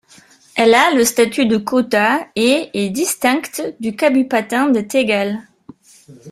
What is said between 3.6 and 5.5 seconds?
du Kabupaten de Tegal.